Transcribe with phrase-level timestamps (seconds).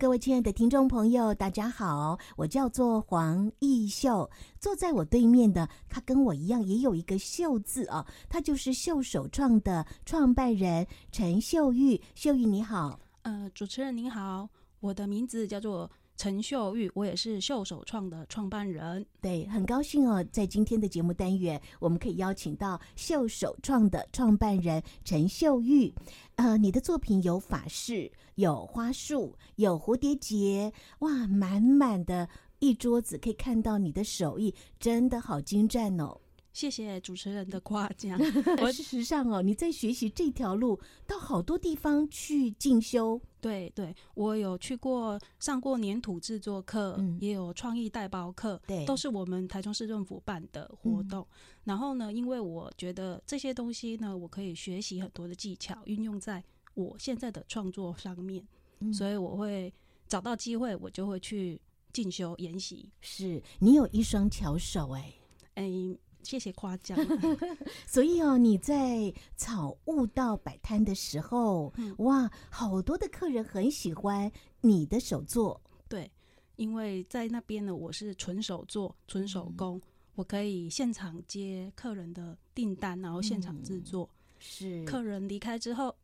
[0.00, 4.30] 各位亲爱的听众朋友，大家好，我叫做黄奕秀。
[4.58, 12.00] 坐在我对面的，他跟我一样，也有一个“秀”字哦，他就是秀首创的创办人陈秀玉。
[12.14, 14.48] 秀玉你好，呃，主持人您好，
[14.80, 15.90] 我的名字叫做
[16.20, 19.06] 陈秀玉，我也是秀手创的创办人。
[19.22, 25.90] 对，很高兴哦，在今天的节目单元，我们可以邀请到秀手创的创办人陈秀玉。
[26.34, 36.20] 呃，你的作品有法式，有花束，有蝴蝶结，哇，满满的一桌子，可以看到你的手艺真的好精湛哦。
[36.52, 38.18] 谢谢主持人的夸奖。
[38.60, 43.20] 我 事实上哦，你在学习这条路，到好多地方去进修。
[43.40, 51.22] 对对，我有去过上过粘土制作课，嗯、也有创意带包课，对，都是我们台中市政府办的活动。
[51.22, 58.46] 嗯、然后呢，因为我觉得这些东西呢，我可以学习很多的技巧，运用在我现在的创作上面，
[58.80, 59.72] 嗯、所以我会
[60.06, 61.58] 找到机会，我就会去
[61.92, 62.90] 进修研习。
[63.00, 65.14] 是你有一双巧手哎，
[65.54, 65.96] 哎。
[66.22, 66.98] 谢谢夸奖。
[67.86, 75.60] 所以哦，你在草悟道摆摊的时候，嗯、哇，好多的客人很喜欢你的手作。
[75.88, 76.10] 对，
[76.56, 79.82] 因为在那边呢，我是纯手作、纯手工，嗯、
[80.14, 84.08] 我可以现场接客人的订单，然后现场制作。
[84.12, 85.94] 嗯、是，客人离开之后，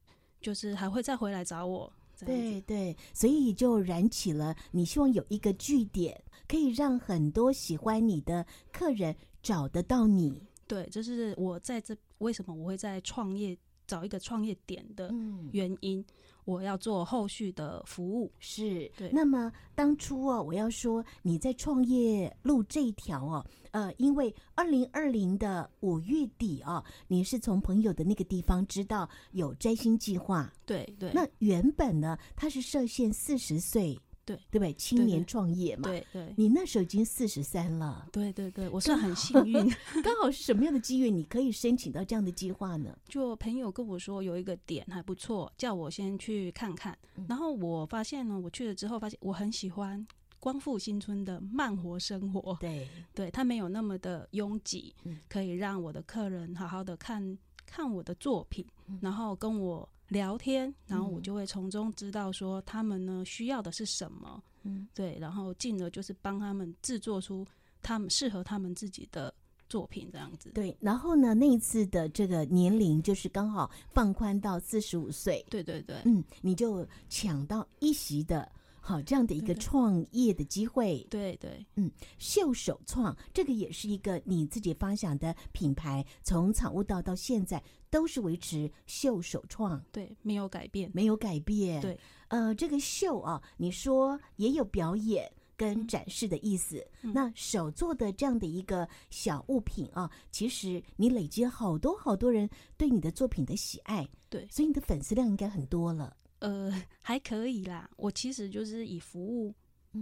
[0.41, 1.93] 就是还会再回来找我。
[2.25, 9.15] 对对，所以就燃起了你希望有一个据点，可以让很多喜欢你的客人。
[9.47, 15.15] 找得到你，对，这是我在这为什么我会在创业找一个创业点的
[15.53, 16.01] 原因。
[16.01, 16.05] 嗯、
[16.45, 19.09] 我要做后续的服务，是对。
[19.13, 31.13] 那么当初哦，我要说你在创业路这一条哦，呃，因为二零二零的五月底啊、哦，你是从朋友的那个地方知道有摘星计划，对对。
[31.15, 33.97] 那原本呢，他是设限四十岁。
[34.27, 34.37] 对。
[34.51, 34.73] 对不对？
[34.75, 39.55] 青年创业嘛，对对，你那时候已经四十三了，对对对，我算很幸运，
[40.05, 42.99] 刚好是什么样的机缘，你可以申请到这样的计划呢？
[43.09, 46.99] 就朋友跟我说有一个点还不错，叫我先去看看。
[47.29, 50.05] 然后我发现呢，我去了之后发现我很喜欢
[50.41, 52.89] 光复新村的慢活生活，对。
[53.15, 54.95] 对，它没有那么的拥挤，
[55.29, 58.67] 可以让我的客人好好的看看我的作品，
[59.01, 59.89] 然后跟我。
[60.09, 67.47] 聊天，然后我就会从中知道说他们呢需要的是什么，嗯，对，然后进而就是帮他们制作出
[67.83, 69.33] 他们适合他们自己的
[69.69, 70.51] 作品这样子。
[70.55, 78.51] 对，然后呢，那一次的这个年龄就是刚好放宽到四十五岁，对对对，嗯，你就抢到一席的。
[78.87, 87.61] 好，这样的一个创业的机会，对对，嗯，秀手创这个也是一个你自己发想的品牌，从草悟道到现在
[87.91, 91.99] 都是维持秀手创，对，没有改变，没有改变，对，
[92.29, 106.17] 呃，这个秀啊，你说也有表演跟展示的意思，嗯、那手做的这样的一个小物品啊，其实你累积了好多好多人对你的作品的喜爱，对，所以你的粉丝量应该很多了。
[106.41, 106.71] 呃，
[107.01, 107.89] 还可以啦。
[107.97, 109.55] 我其实就是以服务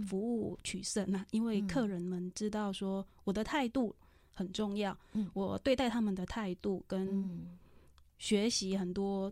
[0.05, 3.95] 服务取胜啊，因为客人们知道说我的态度
[4.33, 4.97] 很重要。
[5.13, 7.47] 嗯，我对待他们的态度跟
[8.17, 9.31] 学习很多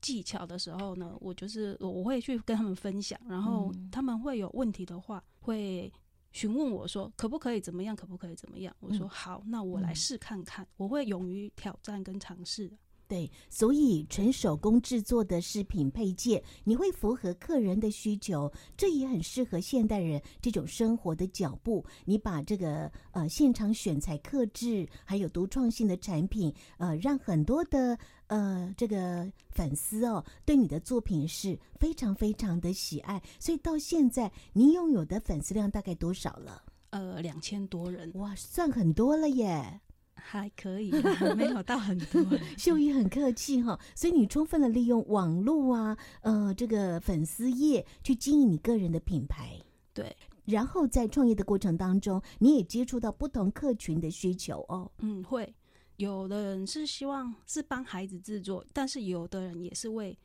[0.00, 5.92] 技巧的时候呢，我就是我会去跟他们分享，然后他们会有问题的话，会
[6.32, 8.74] 询问我说可不可以怎么样，可不可以怎么样？
[8.80, 10.66] 我说好，那我来试看看。
[10.76, 12.70] 我会勇于挑战跟尝试。
[13.06, 21.84] 对，所以纯手工制作的饰品配件，你会符合客人的需求，这也很适合现代人这种生活的脚步。
[22.06, 27.98] 你把这个呃现场选材、刻制，还有独创性的产品，呃，让很多的
[28.28, 33.22] 呃这个粉丝哦，对你的作品是非常非常的喜爱。
[33.38, 36.62] 所以到现在，你拥有的粉丝量大概多少了？
[36.90, 39.80] 呃，两千多人，哇，算很多了耶。
[40.26, 40.90] 还可以，
[41.36, 42.24] 没有到很多。
[42.56, 49.60] 秀玉很客气哈，所以你充分的利用网络啊，呃，这个粉丝页去经营你个人的品牌。
[49.92, 50.16] 对，
[50.46, 54.90] 然后在创业的过程当中，你也接触到不同客群的需求哦。
[54.98, 55.54] 嗯，会
[55.96, 60.18] 有的人是希望是帮孩子制作，但是有的人也是为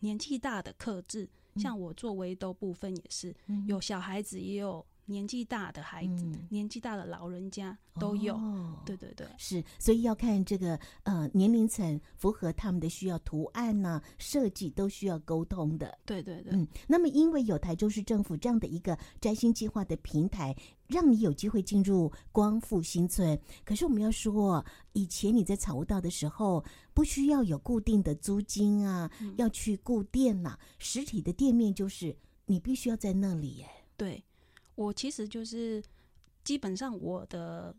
[0.00, 1.28] 年纪大的客制。
[1.56, 3.32] 像我做围兜部分也是，
[3.68, 8.34] 有小孩子也有年纪大的孩子、嗯、年纪大的老人家都有。
[8.34, 15.98] 哦、对对对，是，所以要看这个呃年龄层符合他们的需要，图案呢、啊、设计都需要沟通的。
[16.04, 20.54] 对对对，嗯，那么因为有台州市政府这样的一个摘星计划的平台，
[20.86, 23.38] 让你有机会进入光复新村。
[23.64, 32.16] 可是我们要说，以前你在草悟道的时候，不需要有固定的租金啊，嗯、要去顾店呐、啊，实体的店面就是
[32.46, 33.68] 你必须要在那里耶。
[33.96, 34.22] 对，
[34.74, 35.82] 我其实就是
[36.42, 37.74] 基本上我的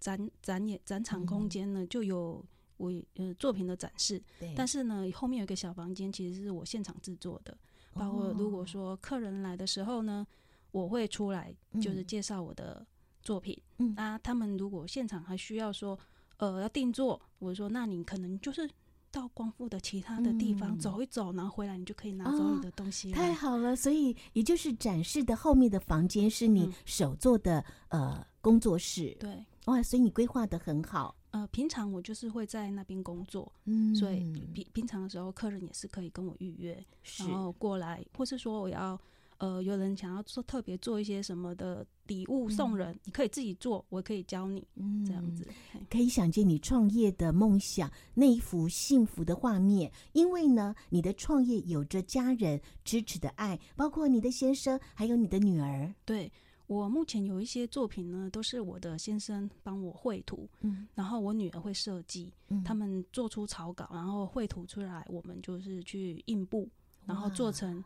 [0.00, 2.44] 展展演展场空间呢，就有
[2.76, 4.54] 我呃作品的展示，对。
[4.56, 7.56] 但是呢后面有一个小房间，其实是我现场制作的，
[7.94, 10.26] 包括如果说客人来的时候呢，
[10.70, 12.86] 我会出来就是介绍我的
[13.22, 15.98] 作品，嗯，啊，他们如果现场还需要说
[16.36, 18.68] 呃要定做，我说那你可能就是。
[19.10, 23.12] 到光复的其他的地方走一走，嗯、然后回来你就可以拿走你的东西。
[23.12, 23.14] 哦。
[23.14, 29.16] 太好了，所以也就是展示的后面的房间是你手做的、嗯、呃工作室。
[29.18, 31.14] 对，哇，所以你规划的很好。
[31.30, 34.20] 呃，平常我就是会在那边工作，嗯，所以
[34.54, 36.84] 平平常的时候客人也是可以跟我预约，
[37.18, 38.98] 然后过来，或是说我要。
[39.38, 45.46] 呃，有人想要做特别做一些什么的礼物送人，嗯、你可以自己做，我可以教你，嗯，这样子
[45.88, 49.90] 可以想见你创业的梦想，那一幅幸福的画面。
[50.12, 55.94] 因为呢，你的创业有着家人支持的爱，包括你的先生，还有你的女儿。
[56.04, 56.32] 对，
[56.66, 66.68] 我目前有一些作品呢，都是我的先生帮我绘图，嗯，然后我女儿会设计，嗯，他们做出草稿，然后绘图出来，我们就是去印布，
[67.06, 67.84] 然后做成。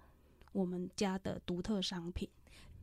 [0.53, 2.29] 我们家的独特商品，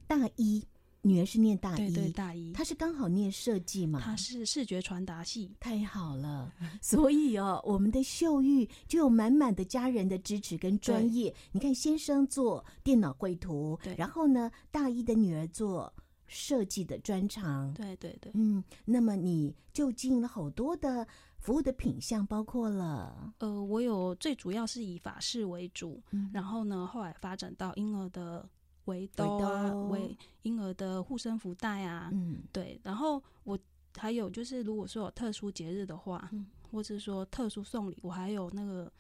[0.08, 0.66] 大一
[1.02, 6.54] 女儿是念大一，对对，大一，她是刚好念设计嘛，她是视觉传达系，太好了。
[6.82, 11.34] 所以哦，我们的秀玉就有满满的家人的支持跟专业。
[11.54, 13.96] 你看，先生做电脑绘图，对。
[13.96, 15.94] 然后呢，大一的女儿做
[16.28, 21.08] 设计的专长，对对对，嗯，那么你就经营了好多的。
[21.40, 28.48] 服务的品项包括了，呃，我有最主要是以法式为主，嗯、然后呢，后来发展到婴儿的
[28.86, 33.58] 围兜啊，围婴儿的护身符袋啊，嗯，对，然后我
[33.96, 38.92] 还有就是，如果说有特殊节日的话，嗯、或者说特殊送礼，我还有那个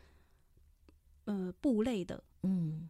[1.26, 2.88] 呃布类的，嗯，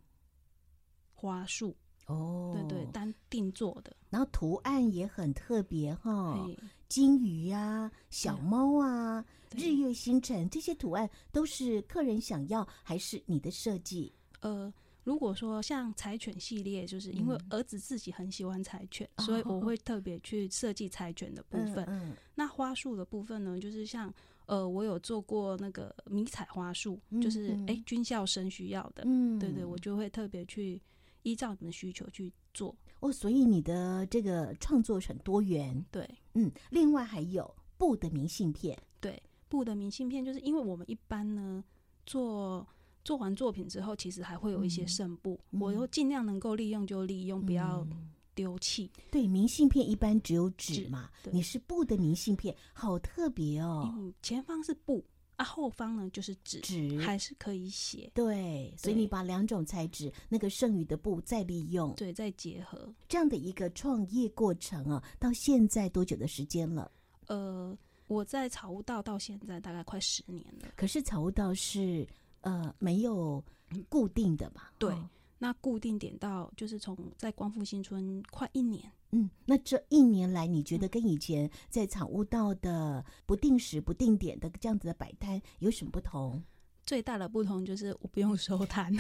[1.14, 1.76] 花束
[2.06, 6.48] 哦，对对，单定做的，然后图案也很特别哈。
[6.90, 9.24] 金鱼呀、啊，小猫啊，
[9.56, 14.12] 日月星辰这些图案都是客人想要，还是你的设计？
[14.40, 21.86] 呃，如果说像柴犬系列，就是因为儿子自己很喜欢柴犬，嗯、所以我会特别去设计柴犬的部分。
[21.86, 24.12] 嗯嗯、那花束的部分呢，就是像
[24.48, 30.82] 呃，我有做过那个迷彩花束，嗯、就是哎、欸，军校生需要的，嗯，对对，我就会特别去
[31.22, 32.76] 依照你们需求去做。
[33.00, 41.64] 哦，所以你的这个创作很多元，对，嗯，另外还有布的明信片，对，布的明信片，就是因为我们一般呢
[42.06, 42.68] 做
[43.04, 47.88] 做完作品之后，其实还会有一些剩布，嗯、我又尽量能够利用就利用，嗯、不要
[48.36, 48.92] 丢弃。
[49.10, 55.04] 对，明信片一般只有纸嘛，你是布的明信片，好特别哦，嗯，前方是布。
[55.40, 58.12] 啊，后方呢就是纸，纸还是可以写。
[58.14, 66.92] 对，所以你把两种材质，那个剩余的布再利用，对，再结合这样的一个创业过程啊，到现在多久的时间了？
[67.28, 67.74] 呃，
[68.08, 70.68] 我在草悟道到现在大概快十年了。
[70.76, 72.06] 可是草悟道是
[72.42, 73.42] 呃没有
[73.88, 74.64] 固定的嘛？
[74.78, 78.92] 对，哦、那固定点到就是从在光复新村快一年。
[79.12, 86.44] 嗯，那这一年来，你觉得跟以前在草悟道的不定时、不定点的这样子的摆摊有什么不同？
[86.86, 88.94] 最大的不同就是我不用收摊，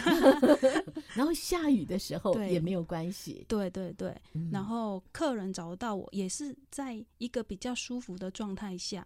[1.13, 3.45] 然后下雨的时候也没有关系。
[3.47, 4.15] 对对对，
[4.51, 9.05] 然后客人找得到我也是在一个比较舒服的状态下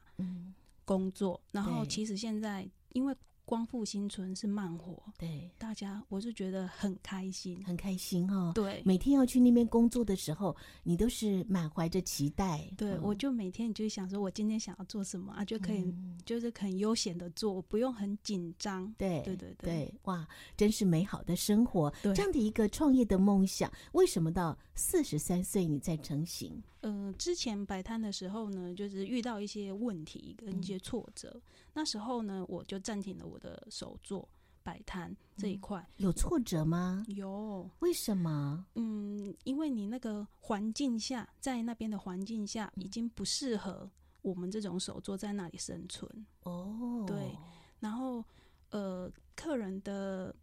[0.86, 1.42] 工作。
[1.52, 3.16] 然后其实现在因为。
[3.46, 8.52] 光复新村是慢活，对大家，我是觉得很开心，很开心哦。
[8.56, 12.66] 对，每天要去那边工作的时候，你都是满怀着期待。
[12.78, 18.92] 对，嗯、我就每天你就想说，我今天想要做什么啊，就可以，嗯、就是很悠闲的做，不用很紧张。
[18.98, 21.94] 对，对对对，对，哇，真是美好的生活。
[22.02, 26.64] 对这样的一个创业的梦想，为什么到四十三岁你再成型？
[26.84, 31.42] 嗯、呃，之前摆摊的时候呢，就是遇到一些问题跟一些挫折，嗯、
[31.74, 34.28] 那时候呢，我就暂停了我的手作
[34.62, 36.04] 摆摊这一块、嗯。
[36.04, 37.04] 有挫折吗？
[37.08, 37.70] 有。
[37.80, 38.66] 为什么？
[38.75, 43.90] 嗯，因为你那个环境下，在那边的环境下，已经不适合
[44.22, 46.25] 我们这种手作在那里生存。
[46.44, 47.06] 哦。
[47.08, 47.38] 对。
[47.80, 48.24] 然后，
[48.72, 50.36] 呃，客人的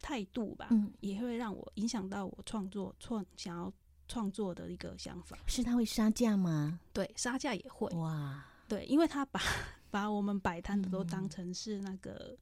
[0.00, 3.72] 态度吧，嗯、也会让我影响到我创作创想要。
[4.08, 5.38] 创作的一个想法。
[5.46, 6.78] 是他会杀价吗？
[6.92, 7.88] 对，杀价也会。
[7.96, 9.40] 哇，对，因为他把
[9.90, 12.36] 把我们摆摊的都当成是那个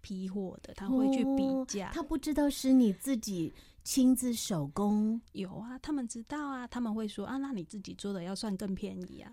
[0.00, 1.90] 批货的，他会去比价。
[1.92, 3.52] 他不知道是你自己
[3.84, 5.20] 亲自手工。
[5.32, 9.32] 有啊，他们知道啊，他们会说啊，那你自己做的要算更便宜啊。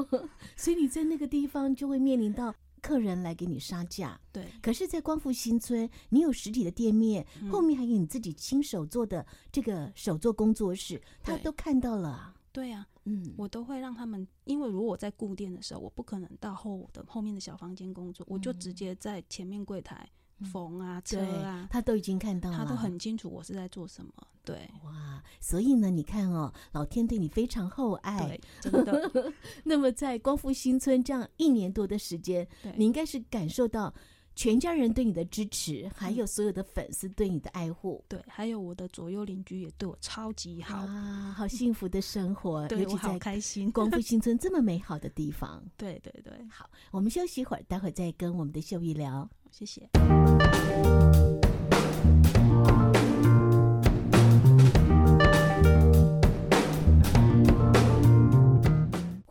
[0.56, 2.54] 所以你在那个地方就会面临到。
[2.82, 4.46] 客人来给你杀价，对。
[4.62, 12.34] 可是，在光复新村，你有实体的店面，嗯、后面还有你自己亲手做的这个手作工作室，他都看到了。
[12.52, 20.08] 对呀、啊，嗯，我都会让他们，因为如果我在固店的时候，我不可能到后的后面的小房间工作，嗯、我就直接在前面柜台。
[20.44, 24.12] 缝啊，车啊，他都已经看到了，他都很清楚我是在做什么。
[24.44, 29.32] 对，哇，所以呢，你看哦，老天对你非常厚爱，真的。
[29.64, 33.92] 那么在光复新村这样一年多的时间，你应该是感受到
[34.36, 38.04] 全家人对你的支持，还有所有的粉丝对你的爱护。
[38.06, 43.70] 对，还有我的左右邻居也对我超级好啊，好幸福的生活， 对，我好开心。
[43.72, 46.32] 光复新村这么美好的地方，对对对。
[46.50, 49.26] 好，我们休息一会儿，待会儿再跟我们的秀玉聊。
[49.50, 49.88] 谢谢。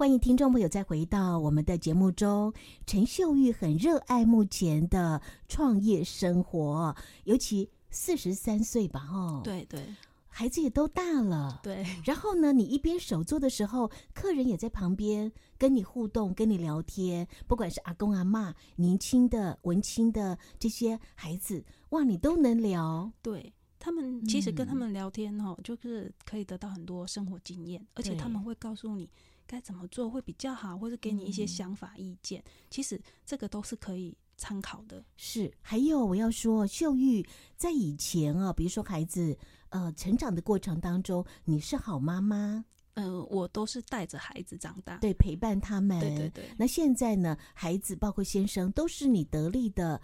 [0.06, 2.54] 欢迎听众朋友再回到我们的节目中。
[2.86, 9.84] 陈秀玉很热爱目前的创业生活，尤其四十三岁吧，哦，对对。
[10.28, 11.84] 孩子也都大了，对。
[12.04, 17.28] 然后呢，你一边手做的时候，客人也在旁边跟你互动、跟你聊天。
[17.48, 23.12] 不管是阿公阿妈、年轻的、文青的这些孩子，哇，你都能聊。
[23.24, 23.52] 对，
[23.86, 29.08] 他们其实跟他们聊天哦，嗯、就是可以得到很多生活经验，而且他们会告诉你
[29.46, 32.42] 该怎么做会比较好，或者给你一些想法意见。
[32.42, 35.06] 嗯、其实这个都是可以参考的。
[35.18, 37.24] 是，还有我要说，秀玉
[37.56, 39.38] 在以前啊，比如说孩子。
[39.70, 42.64] 呃，成长的过程当中，你是好妈妈。
[42.94, 46.00] 嗯、呃，我都是带着孩子长大，对，陪伴他们。
[46.00, 46.46] 对对对。
[46.58, 50.00] 那现在呢，孩子包括先生都是你得力的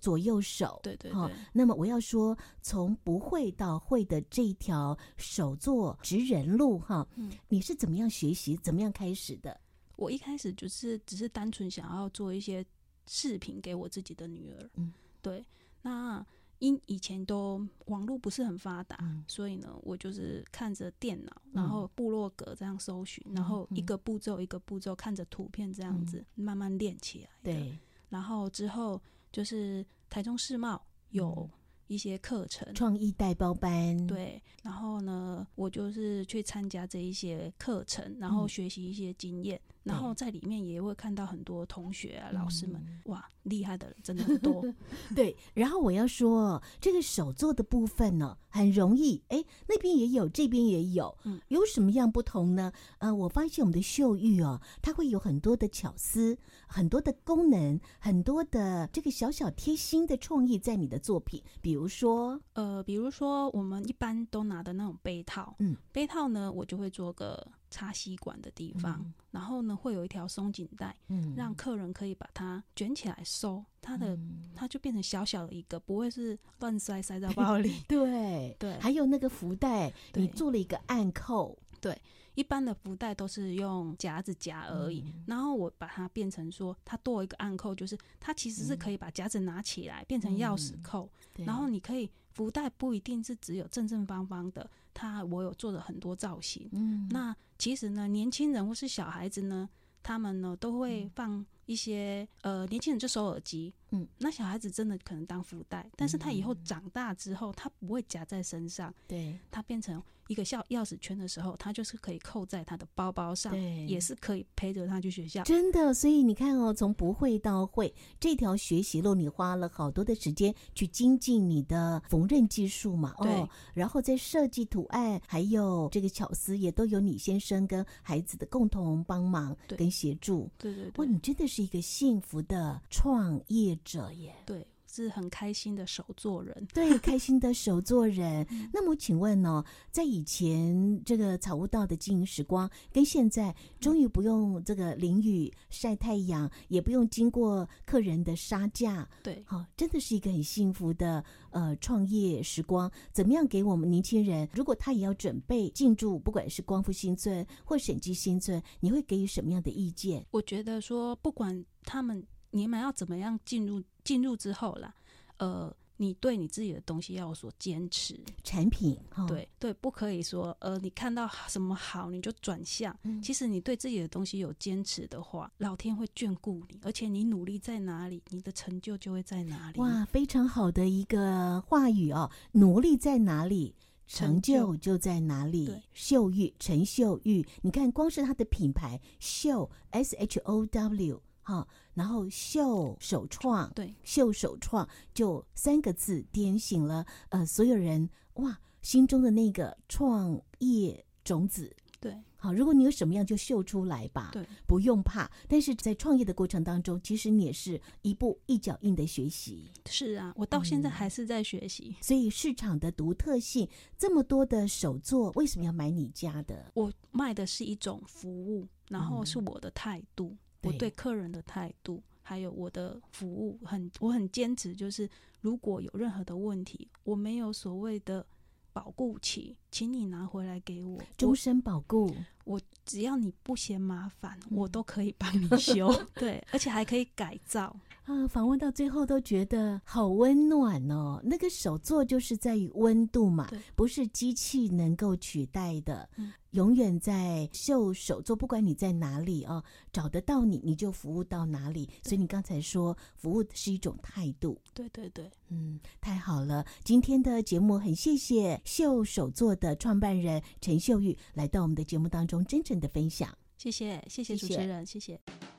[0.00, 0.80] 左右手。
[0.82, 1.20] 对对对。
[1.20, 9.58] 哦、那么我要说，从不会到会的这一条手作职人路，哈，嗯，你是怎么样学习，怎么样开始的？
[9.96, 12.64] 我一开始就是只是单纯想要做一些
[13.06, 14.70] 饰品给我自己的女儿。
[14.74, 15.44] 嗯，对，
[15.82, 16.24] 那。
[16.58, 27.30] 因以前都网络不是很发达，嗯、所以呢，我就是看着电脑，然后部落格这样搜寻，嗯、然后一个步骤一个步骤看着图片这样子慢慢练起来。
[27.42, 27.76] 对，
[28.08, 31.48] 然后之后就是台中世贸有
[31.88, 34.06] 一些课程，创意代包班。
[34.06, 39.60] 对，然后呢，我就是去参加这一些课程，然后学习一些经验。
[39.64, 44.64] 嗯然后在里面也会看到很多同学啊、嗯、老师们，哇，厉害的人真的很多。
[45.14, 52.72] 对，然后我要说，这个手做的部分呢，很容易，哎，那边也有，这边也有，嗯，有什么样不同呢？
[52.98, 67.46] 呃，我发现我们的秀玉哦，它会有很多的巧思，很多的功能，很多的这个小小贴心的创意在你的作品，比如说，呃，比如说我们一般都拿的那种杯套，嗯，杯套呢，我就会做个。
[67.72, 77.82] 插吸管的地方，嗯、然后呢，会有一条松紧带，嗯、让客人可以把它卷起来收，它的、嗯、它就变成小小的一个，不会是乱塞塞在包里。
[77.88, 82.00] 对 对，还有那个福袋，你做了一个暗扣，对。
[82.34, 96.68] 一般的福袋都是用夹子夹而已，嗯、然后我把它变成说，它多一个暗扣，就是它其实是可以把夹子拿起来变成钥匙扣，嗯、然后你可以福袋不一定是只有正正方方的，它我有做了很多造型。
[96.72, 99.68] 嗯，那其实呢，年轻人或是小孩子呢，
[100.02, 110.02] 他们呢都会放一些、嗯、呃，年轻人就收耳机，嗯，那小孩子真的可能当福袋，但是他以后长大之后，他不会夹在身上，对，他变成。
[110.32, 115.42] 一个钥钥匙圈的时候，他就是可以扣在他的包包上，对，也是可以陪着他去学校。
[115.44, 123.14] 真的，所以你看哦，从不会到会这条学习路，你花了好多的时间去精进你的缝纫技术嘛。
[123.20, 130.50] 对哦，然后在设计图案，还有这个巧思，也都有你先生跟孩子的共同帮忙跟协助。
[130.56, 134.34] 对对对，哇，你真的是一个幸福的创业者耶。
[134.46, 134.66] 对。
[134.94, 138.46] 是很开心的手作人， 对，开心的手作人。
[138.72, 152.90] 那么，请问呢、哦，在以前这个草悟道的经营时光，跟现在终于不用这个淋雨晒太阳，也不用经过客人的杀价，对，好、哦，真的是一个很幸福的呃创业时光。
[153.12, 160.26] 怎么样给我们年轻人，如果他也要准备进驻，不管是光复新村或审计新村，你会给予什么样的意见？
[160.32, 162.22] 我觉得说，不管他们。
[162.54, 163.82] 你们要怎么样进入？
[164.04, 164.94] 进入之后啦，
[165.38, 172.96] 呃，你对你自己的东西要有所坚持，产品，哦、对对，不可以说呃，你看到什么好你就转向。
[173.04, 179.78] 嗯、其实你对自己的东西有坚持的话，老天会眷顾你，而且你努力在哪里，你的成就就会在哪里。
[179.78, 183.74] 哇，非常好的一个话语哦，努力在哪里，
[184.08, 185.72] 成就就在哪里。
[185.92, 191.22] 秀玉陈秀玉，你看光是它的品牌秀 S H O W。
[191.44, 201.74] 好，然后秀首创，对，秀首创就三个字点醒了呃所有人哇心中的那个创业种子。
[202.00, 205.30] 对，好，如果你有什么样就秀出来吧，对，不用怕。
[205.46, 209.70] 但是在创业的过程当中，其实你也是一步一脚印的学习。
[209.86, 211.94] 是啊，我到现在还是在学习。
[211.96, 216.72] 嗯，所以市场的独特性，这么多的手作，为什么要买你家的？
[216.74, 220.30] 我卖的是一种服务，然后是我的态度。
[220.30, 225.08] 嗯我对客人的态度，还有我的服务，很我很坚持，就是
[225.40, 228.24] 如果有任何的问题，我没有所谓的
[228.72, 232.14] 保固期，请你拿回来给我，终身保固。
[232.44, 237.74] 我只要你不嫌麻烦，我都可以帮你修， 对，而且还可以改造。
[238.04, 241.20] 啊，访问到最后都觉得好温暖哦。
[241.22, 246.08] 那个手作就是在于温度嘛，不是机器能够取代的。
[246.16, 251.88] 嗯、永远在秀手作，不管你在哪里哦，找得到你，你就服务到哪里。
[252.02, 254.60] 所以你刚才说，服务是一种态度。
[254.74, 256.66] 对对对，嗯，太好了。
[256.82, 263.36] 今天的节目很谢谢秀手作的创办人陈秀玉来到我们的节目当中，真正的分享。
[263.58, 265.12] 谢谢，谢谢主持人，谢谢。
[265.12, 265.51] 谢谢